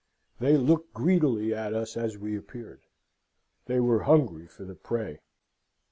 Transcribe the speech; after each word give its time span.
They 0.39 0.57
looked 0.57 0.95
greedily 0.95 1.53
at 1.53 1.75
us 1.75 1.95
as 1.95 2.17
we 2.17 2.35
appeared. 2.35 2.81
They 3.67 3.79
were 3.79 3.99
hungry 4.01 4.47
for 4.47 4.65
the 4.65 4.73
prey. 4.73 5.19